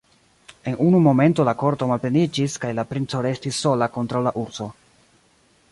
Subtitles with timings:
[0.69, 4.71] En unu momento la korto malpleniĝis, kaj la princo restis sola kontraŭ la urso.